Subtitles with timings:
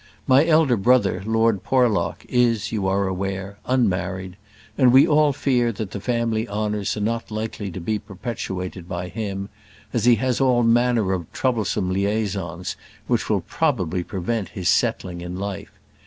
[0.25, 4.35] My elder brother, Lord Porlock, is, you are aware, unmarried;
[4.75, 9.09] and we all fear that the family honours are not likely to be perpetuated by
[9.09, 9.49] him,
[9.93, 12.75] as he has all manner of troublesome liaisons
[13.05, 15.71] which will probably prevent his settling in life.